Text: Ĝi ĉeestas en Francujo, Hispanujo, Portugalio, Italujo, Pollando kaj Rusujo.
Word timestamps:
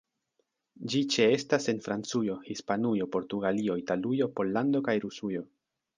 Ĝi 0.93 1.01
ĉeestas 1.15 1.69
en 1.75 1.83
Francujo, 1.89 2.37
Hispanujo, 2.47 3.09
Portugalio, 3.17 3.77
Italujo, 3.83 4.33
Pollando 4.41 4.83
kaj 4.89 5.01
Rusujo. 5.05 5.45